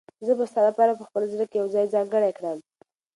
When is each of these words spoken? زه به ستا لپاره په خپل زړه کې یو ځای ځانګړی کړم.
زه 0.25 0.31
به 0.37 0.45
ستا 0.51 0.61
لپاره 0.69 0.93
په 0.97 1.03
خپل 1.07 1.23
زړه 1.33 1.45
کې 1.49 1.55
یو 1.59 1.67
ځای 1.75 1.85
ځانګړی 1.95 2.31
کړم. 2.37 2.57